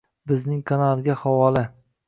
[0.31, 1.71] Bizning kanal Havola 👇👇👇